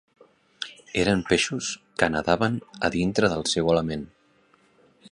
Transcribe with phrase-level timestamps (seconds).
[1.01, 1.69] Eren peixos
[2.01, 2.59] que nadaven
[2.89, 4.09] a dintre del seu element.